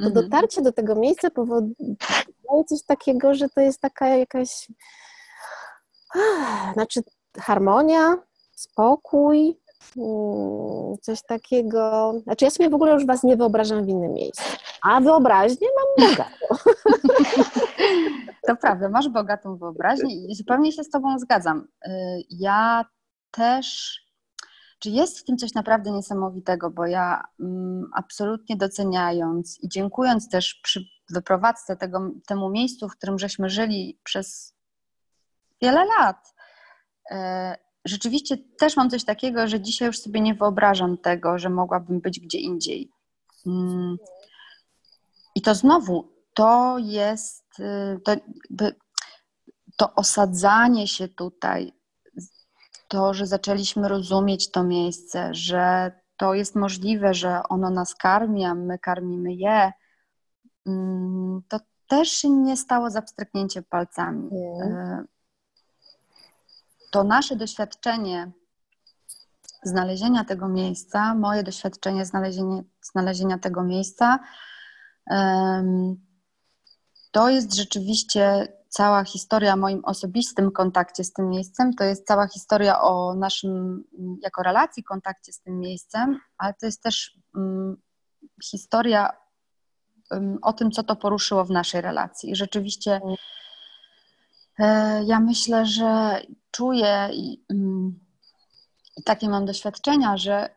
[0.00, 0.12] to mhm.
[0.12, 1.96] dotarcie do tego miejsca powoduje
[2.68, 4.68] coś takiego, że to jest taka jakaś
[6.74, 7.00] znaczy
[7.38, 8.16] harmonia,
[8.60, 9.58] spokój,
[9.96, 12.12] mm, coś takiego.
[12.22, 14.42] Znaczy ja sobie w ogóle już was nie wyobrażam w innym miejscu,
[14.82, 16.46] a wyobraźnię mam bogatą.
[18.46, 21.68] To prawda, masz bogatą wyobraźnię i zupełnie się z tobą zgadzam.
[21.86, 21.90] Y,
[22.30, 22.84] ja
[23.30, 23.98] też,
[24.78, 30.54] czy jest w tym coś naprawdę niesamowitego, bo ja mm, absolutnie doceniając i dziękując też
[30.62, 34.54] przy wyprowadzce tego, temu miejscu, w którym żeśmy żyli przez
[35.62, 36.34] wiele lat,
[37.10, 42.00] e, rzeczywiście też mam coś takiego, że dzisiaj już sobie nie wyobrażam tego, że mogłabym
[42.00, 42.90] być gdzie indziej.
[43.46, 43.96] Mm.
[45.34, 48.16] I to znowu, to jest y, to,
[49.76, 51.72] to osadzanie się tutaj,
[52.88, 58.54] to, że zaczęliśmy rozumieć to miejsce, że to jest możliwe, że ono nas karmi, a
[58.54, 59.72] my karmimy je,
[60.66, 64.30] mm, to też się nie stało z abstryknięciem palcami.
[64.62, 65.06] Mm.
[66.90, 68.30] To nasze doświadczenie
[69.62, 72.04] znalezienia tego miejsca, moje doświadczenie
[72.82, 74.18] znalezienia, tego miejsca,
[77.10, 82.28] to jest rzeczywiście cała historia o moim osobistym kontakcie z tym miejscem, to jest cała
[82.28, 83.84] historia o naszym,
[84.22, 87.76] jako relacji, kontakcie z tym miejscem, ale to jest też um,
[88.44, 89.10] historia
[90.42, 92.30] o tym, co to poruszyło w naszej relacji.
[92.30, 93.00] I rzeczywiście
[94.58, 98.00] e, ja myślę, że czuję i, um,
[98.96, 100.54] i takie mam doświadczenia, że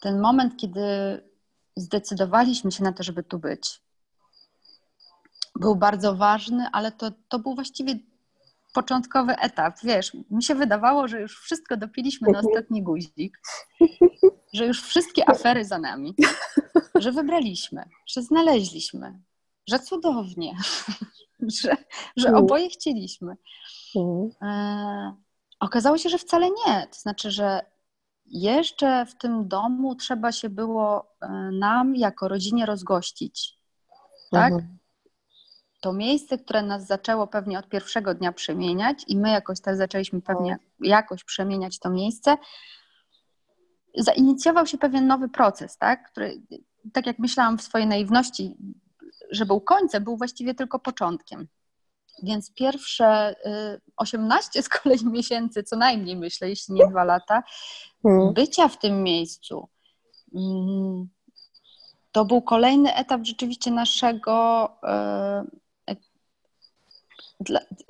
[0.00, 0.80] ten moment, kiedy
[1.76, 3.82] zdecydowaliśmy się na to, żeby tu być,
[5.60, 7.98] był bardzo ważny, ale to, to był właściwie
[8.74, 9.74] początkowy etap.
[9.82, 13.38] Wiesz, mi się wydawało, że już wszystko dopiliśmy na ostatni guzik,
[14.52, 16.14] że już wszystkie afery za nami,
[16.94, 19.22] że wybraliśmy, że znaleźliśmy,
[19.68, 20.56] że cudownie,
[21.60, 21.76] że,
[22.16, 22.44] że mm.
[22.44, 23.36] oboje chcieliśmy.
[24.42, 25.14] E,
[25.60, 26.86] okazało się, że wcale nie.
[26.86, 27.60] To znaczy, że
[28.26, 33.58] jeszcze w tym domu trzeba się było e, nam jako rodzinie rozgościć.
[34.30, 34.52] Tak?
[34.52, 34.76] Mhm
[35.86, 40.22] to miejsce, które nas zaczęło pewnie od pierwszego dnia przemieniać i my jakoś też zaczęliśmy
[40.22, 42.36] pewnie jakoś przemieniać to miejsce,
[43.98, 46.10] zainicjował się pewien nowy proces, tak?
[46.10, 46.42] który,
[46.92, 48.54] tak jak myślałam w swojej naiwności,
[49.30, 51.48] że był końcem, był właściwie tylko początkiem.
[52.22, 53.34] Więc pierwsze
[53.96, 57.42] 18 y, z kolei miesięcy, co najmniej myślę, jeśli nie dwa lata,
[58.02, 58.34] hmm.
[58.34, 59.68] bycia w tym miejscu,
[60.34, 61.08] mm,
[62.12, 65.66] to był kolejny etap rzeczywiście naszego y,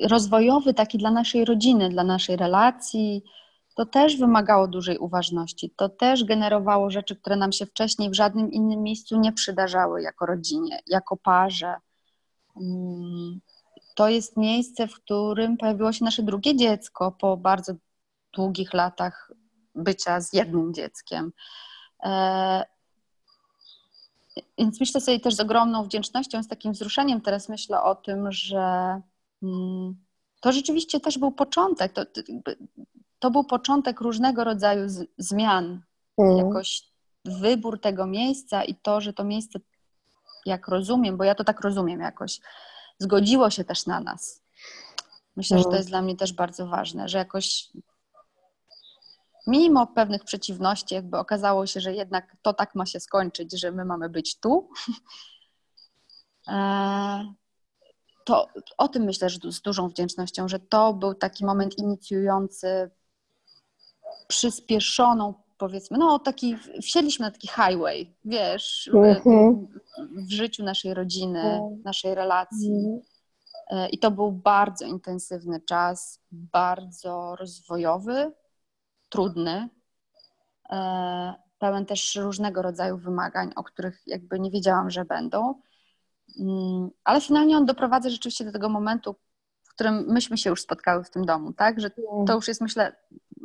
[0.09, 3.23] rozwojowy taki dla naszej rodziny, dla naszej relacji,
[3.77, 5.71] to też wymagało dużej uważności.
[5.77, 10.27] To też generowało rzeczy, które nam się wcześniej w żadnym innym miejscu nie przydarzały jako
[10.27, 11.75] rodzinie, jako parze.
[13.97, 17.73] To jest miejsce, w którym pojawiło się nasze drugie dziecko po bardzo
[18.33, 19.33] długich latach
[19.75, 21.33] bycia z jednym dzieckiem.
[22.03, 22.65] E,
[24.59, 29.01] więc myślę sobie też z ogromną wdzięcznością, z takim wzruszeniem teraz myślę o tym, że
[29.43, 29.97] mm,
[30.41, 31.93] to rzeczywiście też był początek.
[31.93, 32.03] To,
[33.19, 35.83] to był początek różnego rodzaju z, zmian.
[36.19, 36.37] Mm.
[36.37, 36.83] Jakoś
[37.25, 39.59] wybór tego miejsca i to, że to miejsce,
[40.47, 42.41] jak rozumiem, bo ja to tak rozumiem jakoś,
[42.99, 44.43] zgodziło się też na nas.
[45.37, 45.81] Myślę, że to mhm.
[45.81, 47.69] jest dla mnie też bardzo ważne, że jakoś
[49.47, 53.85] mimo pewnych przeciwności, jakby okazało się, że jednak to tak ma się skończyć, że my
[53.85, 54.69] mamy być tu.
[56.49, 57.35] E,
[58.25, 62.91] to o tym myślę że z dużą wdzięcznością, że to był taki moment inicjujący
[64.29, 69.67] przyspieszoną, powiedzmy, no taki, wsiedliśmy na taki highway, wiesz, mm-hmm.
[70.11, 71.83] w życiu naszej rodziny, mm.
[71.85, 73.01] naszej relacji.
[73.71, 73.91] Mm.
[73.91, 78.33] I to był bardzo intensywny czas, bardzo rozwojowy,
[79.09, 79.69] trudny,
[80.71, 85.55] e, pełen też różnego rodzaju wymagań, o których jakby nie wiedziałam, że będą.
[86.41, 89.15] Mm, ale finalnie on doprowadza rzeczywiście do tego momentu,
[89.63, 91.81] w którym myśmy się już spotkały w tym domu, tak?
[91.81, 91.91] Że
[92.27, 92.97] to już jest, myślę,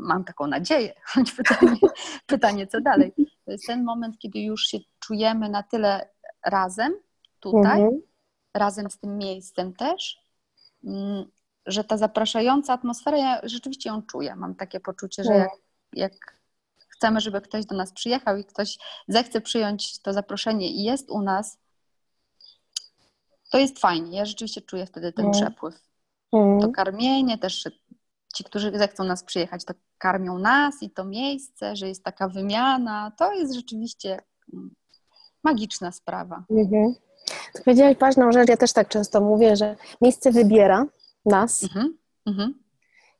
[0.02, 1.78] mam taką nadzieję, choć pytanie,
[2.26, 3.14] pytanie co dalej.
[3.46, 6.10] To jest ten moment, kiedy już się czujemy na tyle
[6.46, 6.94] razem
[7.40, 8.02] tutaj, mhm.
[8.54, 10.18] razem z tym miejscem też,
[10.84, 11.26] mm,
[11.66, 14.36] że ta zapraszająca atmosfera, ja rzeczywiście ją czuję.
[14.36, 15.52] Mam takie poczucie, że jak,
[15.94, 16.14] jak
[16.88, 21.22] chcemy, żeby ktoś do nas przyjechał i ktoś zechce przyjąć to zaproszenie i jest u
[21.22, 21.60] nas,
[23.52, 24.18] to jest fajnie.
[24.18, 25.82] Ja rzeczywiście czuję wtedy ten przepływ.
[26.62, 27.68] To karmienie, też
[28.32, 33.12] ci, którzy zechcą nas przyjechać, to karmią nas i to miejsce, że jest taka wymiana.
[33.17, 34.20] To jest rzeczywiście
[34.54, 34.76] mm,
[35.44, 36.44] magiczna sprawa.
[36.50, 36.94] Mhm.
[37.54, 40.86] To powiedziałaś ważną rzecz, ja też tak często mówię, że miejsce wybiera,
[41.26, 41.98] nas mhm.
[42.26, 42.54] Mhm.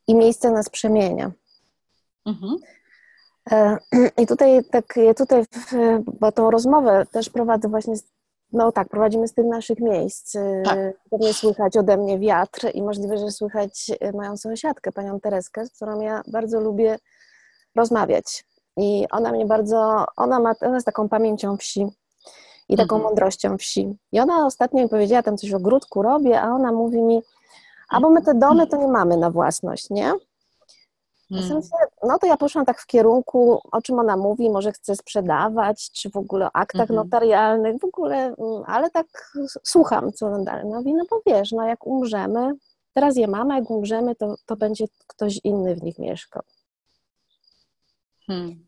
[0.08, 1.32] i miejsce nas przemienia.
[2.26, 2.58] Mhm.
[3.52, 3.78] E,
[4.22, 5.46] I tutaj tak, ja tutaj,
[6.20, 8.04] bo tą rozmowę też prowadzę właśnie, z,
[8.54, 10.36] no tak, prowadzimy z tych naszych miejsc.
[10.36, 10.80] E, tak.
[11.10, 16.00] Pewnie słychać ode mnie wiatr i możliwe, że słychać moją sąsiadkę, panią Tereskę, z którą
[16.00, 16.98] ja bardzo lubię
[17.76, 18.46] rozmawiać.
[18.78, 21.88] I ona mnie bardzo, ona ma, ona jest taką pamięcią wsi
[22.70, 23.04] i taką mhm.
[23.04, 23.98] mądrością wsi.
[24.12, 27.22] I ona ostatnio mi powiedziała, tam coś o ogródku robię, a ona mówi mi,
[27.92, 30.14] Albo my te domy to nie mamy na własność, nie?
[31.30, 31.62] Hmm.
[32.04, 36.10] No to ja poszłam tak w kierunku, o czym ona mówi, może chce sprzedawać, czy
[36.10, 36.96] w ogóle o aktach mhm.
[36.96, 39.34] notarialnych, w ogóle, mm, ale tak
[39.64, 42.54] słucham, co ona dalej mówi, no bo wiesz, no jak umrzemy,
[42.94, 46.44] teraz je mamy, jak umrzemy, to, to będzie ktoś inny w nich mieszkał.
[48.28, 48.66] Hmm.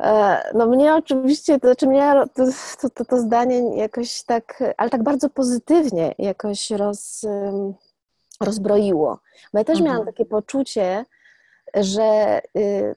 [0.00, 5.02] E, no mnie oczywiście, to znaczy mnie to, to, to, zdanie jakoś tak, ale tak
[5.02, 7.24] bardzo pozytywnie jakoś roz,
[8.40, 9.18] rozbroiło.
[9.52, 9.92] Bo ja też mhm.
[9.92, 11.04] miałam takie poczucie,
[11.74, 12.94] że y,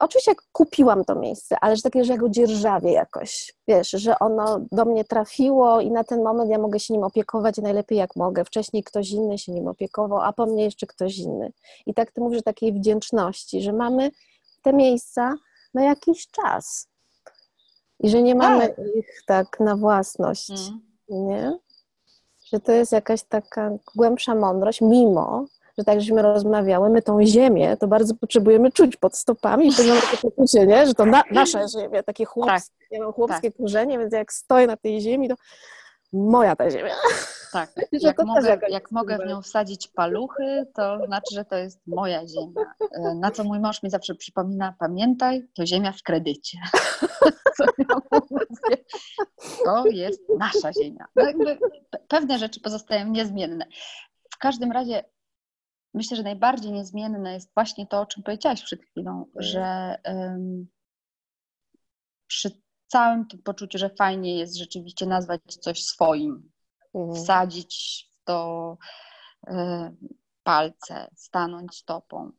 [0.00, 4.60] oczywiście kupiłam to miejsce, ale że takie, że ja go dzierżawię jakoś, wiesz, że ono
[4.72, 8.44] do mnie trafiło i na ten moment ja mogę się nim opiekować najlepiej jak mogę.
[8.44, 11.52] Wcześniej ktoś inny się nim opiekował, a po mnie jeszcze ktoś inny.
[11.86, 14.10] I tak ty mówisz takiej wdzięczności, że mamy
[14.62, 15.34] te miejsca
[15.74, 16.88] na jakiś czas
[18.00, 18.78] i że nie mamy tak.
[18.96, 20.80] ich tak na własność, mm.
[21.08, 21.58] nie?
[22.52, 25.46] że to jest jakaś taka głębsza mądrość, mimo,
[25.78, 29.82] że tak żeśmy rozmawiały, my tą ziemię to bardzo potrzebujemy czuć pod stopami i to
[29.82, 30.86] mam takie poczucie, nie?
[30.86, 32.90] że to na, nasza ziemia, takie chłopskie, tak.
[32.90, 33.60] ja mam chłopskie tak.
[33.60, 35.34] korzenie, więc jak stoję na tej ziemi, to
[36.12, 36.94] moja ta ziemia.
[37.52, 42.26] Tak, jak, mogę, jak mogę w nią wsadzić paluchy, to znaczy, że to jest moja
[42.26, 42.74] ziemia.
[42.92, 46.58] E, na co mój mąż mi zawsze przypomina, pamiętaj, to ziemia w kredycie.
[49.64, 51.06] to jest nasza ziemia.
[51.16, 51.24] No
[52.08, 53.66] pewne rzeczy pozostają niezmienne.
[54.30, 55.04] W każdym razie
[55.96, 60.66] myślę, że najbardziej niezmienne jest właśnie to, o czym powiedziałaś przed chwilą, że um,
[62.26, 62.50] przy
[62.86, 66.52] całym tym poczuciu, że fajnie jest rzeczywiście nazwać coś swoim,
[66.94, 67.22] mhm.
[67.22, 68.78] wsadzić w to
[69.48, 69.52] y,
[70.42, 72.32] palce, stanąć stopą,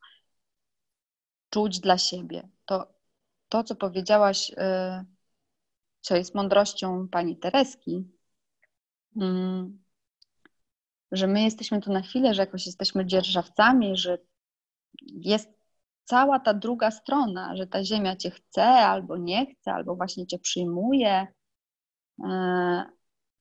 [1.49, 2.49] czuć dla siebie.
[2.66, 2.93] To,
[3.49, 5.05] to co powiedziałaś, y,
[6.01, 8.12] co jest mądrością pani Tereski,
[9.18, 9.87] y,
[11.12, 14.18] że my jesteśmy tu na chwilę, że jakoś jesteśmy dzierżawcami, że
[15.01, 15.49] jest
[16.03, 20.39] cała ta druga strona, że ta ziemia cię chce albo nie chce, albo właśnie cię
[20.39, 21.28] przyjmuje,
[22.24, 22.86] e,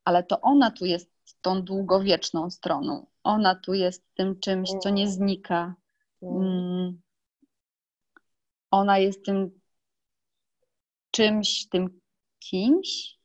[0.04, 1.10] ale to ona tu jest
[1.40, 3.06] tą długowieczną stroną.
[3.22, 5.74] Ona tu jest tym czymś, co nie znika.
[6.22, 7.00] Mm.
[8.70, 9.60] ona jest tym
[11.10, 12.00] czymś, tym
[12.38, 13.18] kimś,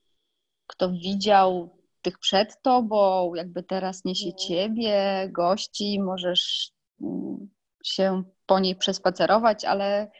[0.68, 4.38] kto widział tych przed tobą, jakby teraz niesie Mhm.
[4.48, 6.72] ciebie, gości, możesz
[7.02, 7.50] mm,
[7.84, 10.12] się po niej przespacerować, ale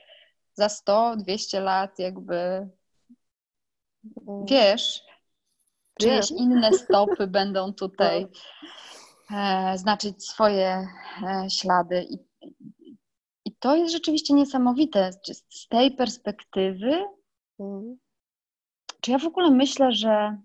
[0.54, 2.70] za 100-200 lat jakby
[4.28, 4.46] Mm.
[4.46, 5.04] wiesz,
[6.00, 8.28] czyjeś inne stopy będą tutaj
[9.36, 10.88] e, znaczyć swoje
[11.24, 12.06] e, ślady.
[12.10, 12.18] I,
[13.46, 15.12] I to jest rzeczywiście niesamowite.
[15.50, 17.06] Z tej perspektywy,
[17.60, 17.98] Mm.
[19.02, 20.38] czy ja w ogóle myślę, że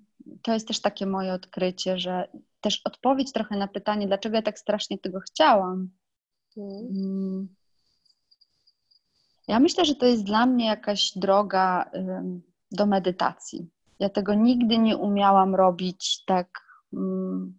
[0.42, 2.28] to jest też takie moje odkrycie, że
[2.60, 5.90] też odpowiedź trochę na pytanie, dlaczego ja tak strasznie tego chciałam.
[6.56, 6.86] Mm.
[6.96, 7.48] Mm.
[9.48, 11.90] Ja myślę, że to jest dla mnie jakaś droga
[12.70, 13.70] do medytacji.
[13.98, 16.48] Ja tego nigdy nie umiałam robić tak.
[16.92, 17.58] mm,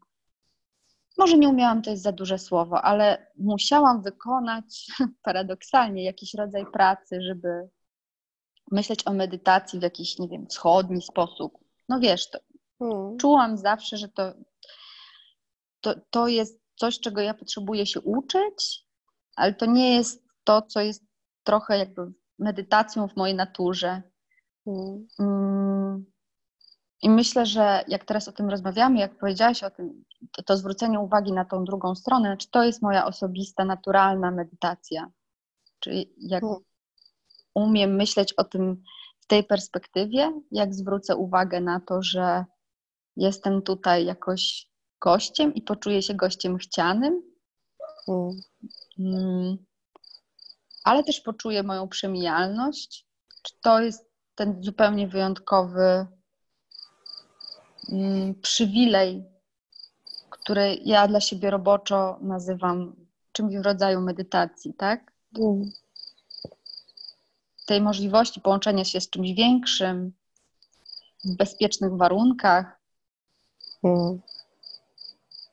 [1.18, 4.88] Może nie umiałam, to jest za duże słowo, ale musiałam wykonać
[5.26, 7.70] paradoksalnie jakiś rodzaj pracy, żeby
[8.72, 11.57] myśleć o medytacji w jakiś, nie wiem, wschodni sposób.
[11.89, 12.39] No wiesz, to,
[12.80, 13.17] Mm.
[13.17, 14.34] czułam zawsze, że to,
[15.82, 18.86] to, to jest coś, czego ja potrzebuję się uczyć,
[19.36, 21.03] ale to nie jest to, co jest
[21.43, 24.01] trochę jakby medytacją w mojej naturze.
[24.67, 25.07] Mm.
[25.19, 26.05] Mm.
[27.01, 30.99] I myślę, że jak teraz o tym rozmawiamy, jak powiedziałaś o tym, to, to zwrócenie
[30.99, 35.11] uwagi na tą drugą stronę, znaczy to jest moja osobista, naturalna medytacja.
[35.80, 36.55] Czyli jak Mm.
[37.53, 38.84] umiem myśleć o tym
[39.19, 42.45] w tej perspektywie, jak zwrócę uwagę na to, że
[43.18, 44.70] jestem tutaj jakoś
[45.01, 47.28] gościem i poczuję się gościem chcianym,
[48.07, 48.41] Mm.
[48.99, 49.57] mm,
[50.84, 53.07] ale też poczuję moją przemijalność.
[53.43, 54.05] Czy to jest
[54.36, 56.07] ten zupełnie wyjątkowy
[57.91, 59.26] mm, przywilej,
[60.30, 62.95] który ja dla siebie roboczo nazywam
[63.32, 65.11] czymś w rodzaju medytacji, tak?
[67.65, 70.13] Tej możliwości połączenia się z czymś większym,
[71.26, 72.76] w bezpiecznych warunkach,
[73.88, 74.22] Mm.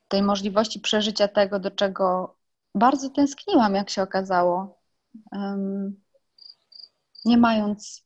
[0.08, 2.34] tej możliwości przeżycia tego, do czego
[2.74, 4.78] bardzo tęskniłam, jak się okazało.
[7.24, 8.04] Nie mając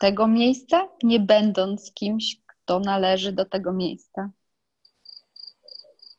[0.00, 4.30] tego miejsca, nie będąc kimś, kto należy do tego miejsca.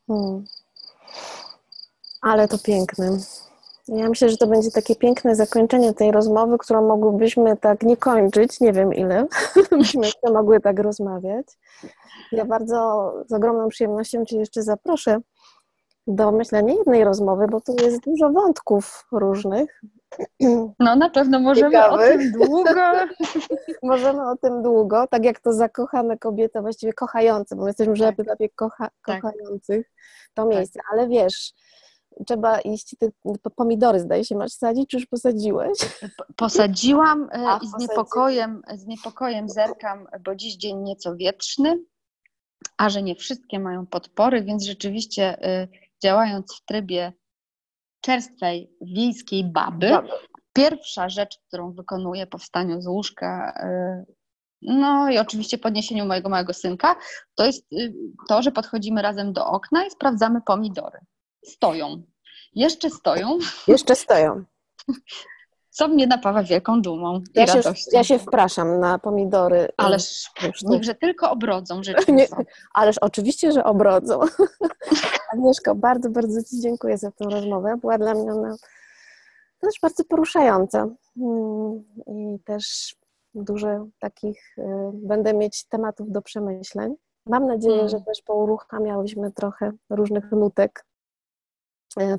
[0.08, 0.44] Mm.
[2.22, 3.18] Ale to piękne.
[3.94, 8.60] Ja myślę, że to będzie takie piękne zakończenie tej rozmowy, którą mogłybyśmy tak nie kończyć,
[8.60, 9.26] nie wiem ile,
[9.78, 11.46] byśmy jeszcze mogły tak rozmawiać.
[12.32, 15.20] Ja bardzo z ogromną przyjemnością Cię jeszcze zaproszę
[16.06, 19.82] do myślę nie jednej rozmowy, bo tu jest dużo wątków różnych.
[20.78, 22.14] No na pewno możemy Ciekawych.
[22.14, 22.70] o tym długo.
[23.82, 28.06] Możemy o tym długo, tak jak to zakochane kobiety, właściwie kochające, bo my jesteśmy na
[28.12, 28.20] Tak.
[28.20, 29.20] etapie kocha, Tak.
[29.22, 29.92] kochających
[30.34, 31.52] to miejsce, ale wiesz,
[32.26, 33.12] trzeba iść, ty
[33.56, 35.78] pomidory zdaje się masz sadzić, czy już posadziłeś?
[36.36, 41.84] Posadziłam e, A, i z niepokojem, z niepokojem zerkam, bo dziś dzień nieco wietrzny,
[42.76, 45.68] a że nie wszystkie mają podpory, więc rzeczywiście e,
[46.02, 47.12] działając w trybie
[48.00, 49.90] czerstwej wiejskiej baby,
[50.52, 53.54] pierwsza rzecz, którą wykonuję po wstaniu z łóżka,
[54.08, 54.12] y,
[54.62, 56.96] no i oczywiście podniesieniu mojego małego synka,
[57.34, 57.66] to jest
[58.28, 60.98] to, że podchodzimy razem do okna i sprawdzamy pomidory.
[61.44, 62.02] Stoją.
[62.54, 63.38] Jeszcze stoją,
[63.68, 64.44] Jeszcze stoją.
[65.70, 67.90] co mnie napawa wielką dumą i Ja się, radością.
[67.92, 69.68] ja się wpraszam na pomidory.
[69.76, 72.12] Ależ Już to- niechże tylko obrodzą rzeczy.
[72.12, 72.26] Nie,
[72.74, 74.20] ależ oczywiście, że obrodzą.
[75.32, 77.76] Agnieszko, bardzo, bardzo Ci dziękuję za tę rozmowę.
[77.80, 78.56] Była dla mnie ona
[79.60, 80.78] też bardzo poruszająca.
[81.16, 82.96] Mm, I też
[83.34, 84.62] dużo takich y,
[84.94, 86.94] będę mieć tematów do przemyśleń.
[87.26, 87.88] Mam nadzieję, Mm.
[87.88, 90.91] że też pouruchamiałyśmy trochę różnych nutek y,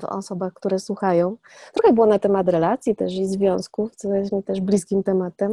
[0.00, 1.36] w osobach, które słuchają.
[1.72, 5.52] Trochę było na temat relacji też i związków, co jest mi też bliskim tematem.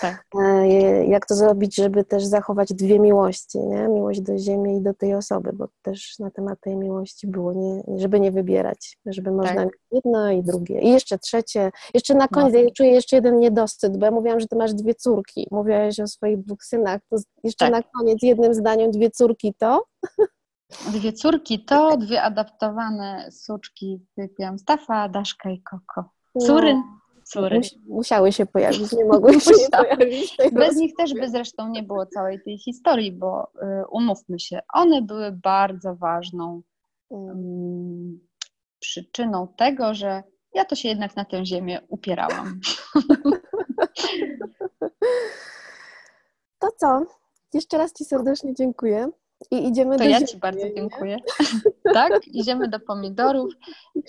[0.00, 0.24] Tak.
[0.42, 0.66] E,
[1.06, 3.88] Jak to zrobić, żeby też zachować dwie miłości, nie?
[3.88, 7.82] Miłość do ziemi i do tej osoby, bo też na temat tej miłości było, nie,
[7.98, 9.64] żeby nie wybierać, żeby można Tak.
[9.64, 10.80] mieć jedno i drugie.
[10.80, 12.60] I jeszcze trzecie, jeszcze na koniec, No.
[12.60, 16.06] ja czuję jeszcze jeden niedosyt, bo ja mówiłam, że ty masz dwie córki, mówiłaś o
[16.06, 17.72] swoich dwóch synach, to jeszcze Tak.
[17.72, 19.82] na koniec jednym zdaniem dwie córki to?
[20.92, 26.10] Dwie córki to dwie adaptowane suczki typu Stafa, Daszka i Koko.
[26.46, 26.82] Córy, No,
[27.24, 27.56] córy.
[27.56, 30.36] mus, musiały się pojawić, nie mogły się nie pojawić.
[30.52, 35.02] Bez nich też by zresztą nie było całej tej historii, bo y, umówmy się, one
[35.02, 36.62] były bardzo ważną
[37.10, 38.20] mm,
[38.80, 40.22] przyczyną tego, że
[40.54, 42.60] ja to się jednak na tę ziemię upierałam.
[46.58, 47.02] To co?
[47.54, 49.10] Jeszcze raz Ci serdecznie dziękuję
[49.50, 50.74] i idziemy To do ja ziemi, Ci bardzo nie?
[50.74, 51.16] dziękuję.
[51.94, 53.54] Tak, idziemy do pomidorów.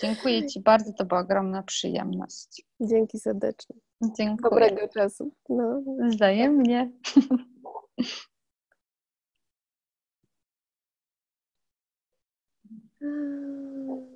[0.02, 2.66] Dziękuję Ci bardzo, to była ogromna przyjemność.
[2.80, 3.76] Dzięki serdecznie.
[4.18, 4.50] Dziękuję.
[4.50, 5.32] Dobrego czasu.
[5.50, 5.82] No.
[6.10, 6.92] Wzajemnie.
[13.02, 14.08] Mm.